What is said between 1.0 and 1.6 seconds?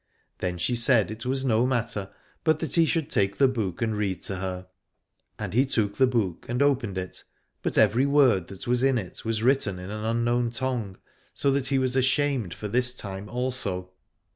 it was